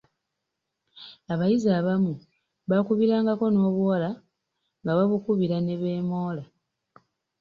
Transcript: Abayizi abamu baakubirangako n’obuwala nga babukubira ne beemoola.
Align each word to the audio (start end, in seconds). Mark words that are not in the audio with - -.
Abayizi 1.33 1.67
abamu 1.79 2.13
baakubirangako 2.69 3.45
n’obuwala 3.49 4.09
nga 4.81 4.91
babukubira 4.97 5.57
ne 5.61 5.75
beemoola. 5.81 6.43